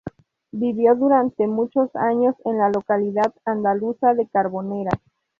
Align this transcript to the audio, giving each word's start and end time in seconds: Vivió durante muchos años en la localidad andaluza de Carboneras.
Vivió 0.51 0.95
durante 0.95 1.45
muchos 1.45 1.95
años 1.95 2.33
en 2.45 2.57
la 2.57 2.69
localidad 2.71 3.33
andaluza 3.45 4.15
de 4.15 4.25
Carboneras. 4.27 4.99